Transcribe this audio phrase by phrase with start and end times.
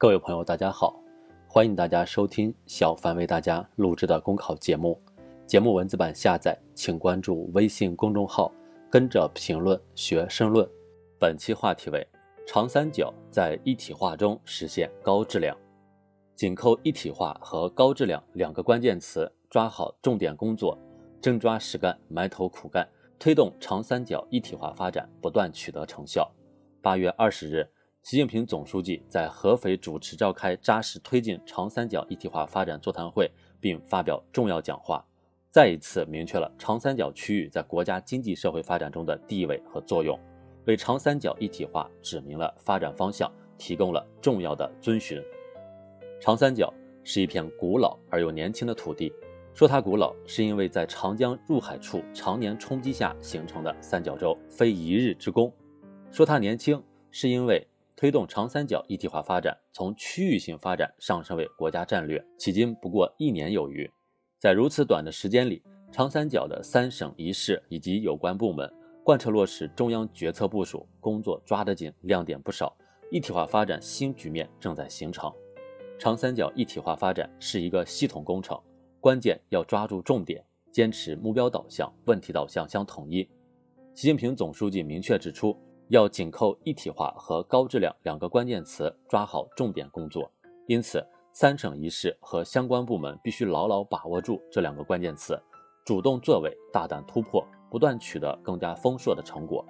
[0.00, 0.94] 各位朋友，大家好，
[1.48, 4.96] 欢迎大家收听小凡为大家录制的公考节目。
[5.44, 8.52] 节目文字版下载，请关注微信公众号，
[8.88, 10.64] 跟着评论学申论。
[11.18, 12.06] 本期话题为：
[12.46, 15.58] 长三角在一体化中实现高质量。
[16.36, 20.78] 紧扣一体化和高质量两个关键词，抓好重点工作，
[21.20, 22.88] 真抓实干，埋头苦干，
[23.18, 26.30] 推动长三角一体化发展不断取得成效。
[26.80, 27.68] 八月二十日，
[28.08, 35.04] 习近平总书记在合肥主持召开扎实推进长三角一体化发展座谈会，并发表重要讲话，
[35.50, 40.18] 再一次明确了长三角区域在国家经济社会发展中的地位和作用，
[40.64, 45.22] 为长三角一体化指明了发展方向，提供了重要的遵循。
[46.18, 46.72] 长三角
[47.04, 49.12] 是一片古老而又年轻的土地，
[49.52, 55.52] 说它古老，是因为在长江入海处常年冲击下形成的三角洲，非一日之功。
[56.10, 57.67] 说它年轻，是因为
[57.98, 63.90] 推动长三角一体化发展从区域性发展上升为国家战略，迄今不过一年有余。
[64.38, 72.72] 在如此短的时间里，长三角的三省一市以及有关部门贯彻落实中央决策部署，工作抓得紧，亮点不少。
[73.10, 75.32] 一体化发展新局面正在形成。
[75.98, 78.56] 长三角一体化发展是一个系统工程，
[79.00, 80.40] 关键要抓住重点，
[80.70, 83.28] 坚持目标导向、问题导向相统一。
[83.92, 85.58] 习近平总书记明确指出。
[85.88, 90.30] 要紧扣一体化和高质量两个关键词，抓好重点工作。
[90.66, 95.40] 因此，三省一市和相关部门必须牢牢把握住这两个关键词，
[95.86, 99.64] 主动作为，大胆突破，不断取得更加丰硕的成果。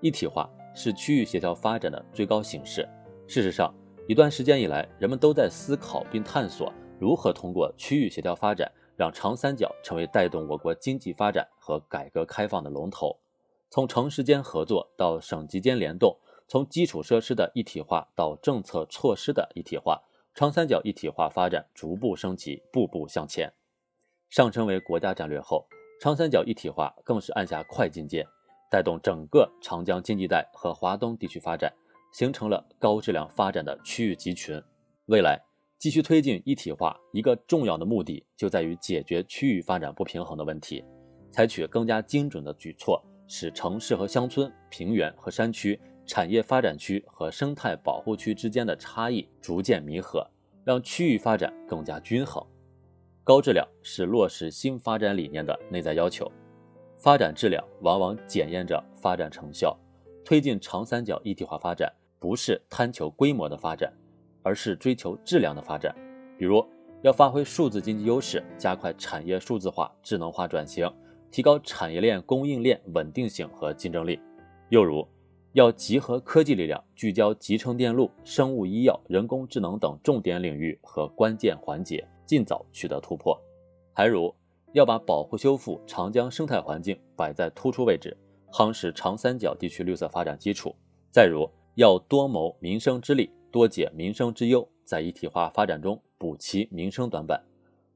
[0.00, 2.88] 一体化是区域协调发展的最高形式。
[3.28, 3.72] 事实上，
[4.08, 13.16] 一段时间以来，人们都在思考并探索如何通过区域协调发展，让长三角成为带动我国经济发展和改革开放的龙头。
[13.74, 20.00] 从城市间合作到省级间联动，从基础设施的一体化到政策措施的一体化，
[20.32, 23.52] 长三角一体化发展逐步升级，步步向前。
[24.30, 25.66] 上升为国家战略后，
[26.00, 28.24] 长三角一体化更是按下快进键，
[28.70, 31.74] 带动整个长江经济带和华东地区发展，
[32.12, 34.62] 形成了高质量发展的区域集群。
[35.06, 35.36] 未来
[35.80, 40.84] 继续推进一体化，一个重要的目的就在于解决区域发展不平衡的问题，
[41.32, 43.04] 采取更加精准的举措。
[43.26, 50.26] 使城市和乡村、平原和山区、产业发展区和生态保护区之间的差异逐渐弥合，
[50.64, 52.44] 让区域发展更加均衡。
[53.22, 56.30] 高质量是落实新发展理念的内在要求，
[56.98, 59.76] 发展质量往往检验着发展成效。
[60.24, 63.92] 推进长三角一体化发展，不是贪求规模的发展，
[64.42, 65.94] 而是追求质量的发展。
[66.38, 66.66] 比如，
[67.02, 70.90] 要发挥数字经济优势，加快产业数字化、智能化转型。
[71.34, 74.20] 提高产业链供应链稳定性和竞争力，
[74.68, 75.04] 又如
[75.54, 83.36] 要集合科技力量，聚焦集成电路、生物医药、人工智能等重点领域和关键环节，尽早取得突破；
[83.92, 84.32] 还如
[84.74, 88.16] 要把保护修复长江生态环境摆在突出位置，
[88.52, 90.70] 夯实长三角地区绿色发展基础；
[91.10, 97.42] 再如要多谋民生之利，多解民生之忧，在一体化发展中补齐民生短板。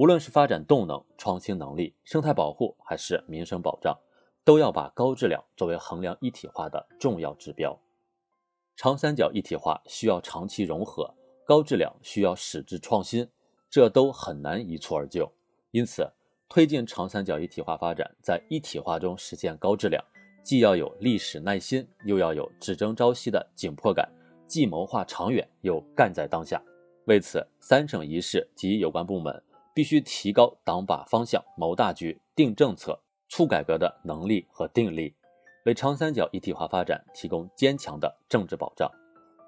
[0.00, 3.94] 无论是发展动能、创新能力、生态保护，还是民生保障，
[4.46, 7.78] 都要把高质量作为衡量一体化的重要指标。
[8.76, 11.12] 长三角一体化需要长期融合，
[11.44, 13.28] 高质量需要矢志创新，
[13.68, 15.30] 这都很难一蹴而就。
[15.70, 16.10] 因此，
[16.48, 20.02] 推进长三角一体化发展，在一体化中实现高质量，
[20.42, 24.10] 既要有历史耐心，又要有只争朝夕的紧迫感，
[24.46, 26.58] 既谋划长远，又干在当下。
[27.04, 29.42] 为此，三省一市及有关部门。
[29.74, 35.14] 必须提高党把方向、谋大局、定政策、促改革的能力和定力，
[35.64, 38.90] 为长三角一体化发展提供坚强的政治保障。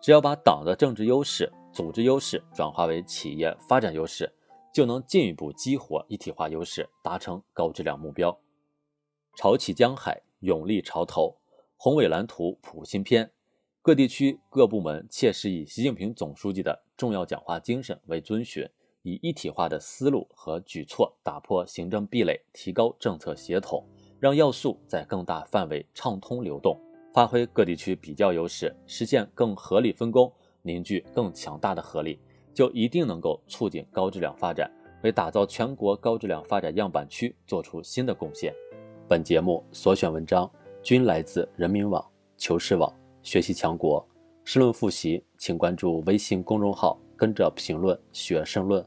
[0.00, 4.32] 只要把党的政治优势、组织优势转化为企业发展优势，
[4.74, 8.36] 就能进一步激活一体化优势，达成高质量目标。
[9.36, 11.36] 潮起江海，勇立潮头，
[11.76, 13.30] 宏伟蓝图谱新篇。
[13.80, 18.68] 各地区各部门切实以习近平总书记的重要讲话精神为遵循。
[19.02, 23.84] 以一体化的思路和举措打破行政壁垒，提高政策协同，
[24.20, 26.78] 让要素在更大范围畅通流动，
[27.12, 30.32] 发挥各地区比较优势，实现更合理分工，
[30.62, 32.20] 凝聚更强大的合力，
[32.54, 34.70] 就一定能够促进高质量发展，
[35.02, 38.54] 为打造全国高质量发展样板区做出新的贡献。
[39.08, 40.48] 本节目所选文章
[40.82, 42.04] 均来自人民网、
[42.36, 44.06] 求是网、学习强国。
[44.44, 48.84] 申论复习，请关注微信公众号，跟着评论学申论。